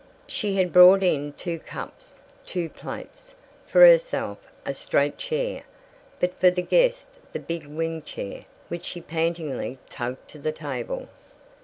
She 0.25 0.55
had 0.55 0.73
brought 0.73 1.03
in 1.03 1.33
two 1.33 1.59
cups, 1.59 2.21
two 2.43 2.69
plates. 2.69 3.35
For 3.67 3.81
herself, 3.85 4.39
a 4.65 4.73
straight 4.73 5.19
chair, 5.19 5.61
but 6.19 6.39
for 6.39 6.49
the 6.49 6.63
guest 6.63 7.07
the 7.33 7.39
big 7.39 7.67
wing 7.67 8.01
chair, 8.01 8.45
which 8.67 8.85
she 8.85 8.99
pantingly 9.01 9.77
tugged 9.91 10.27
to 10.29 10.39
the 10.39 10.51
table. 10.51 11.07